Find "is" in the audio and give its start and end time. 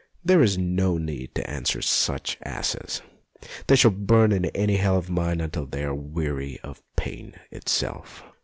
0.41-0.57